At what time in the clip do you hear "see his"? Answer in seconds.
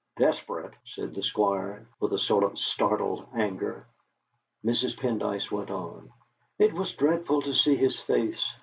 7.53-7.99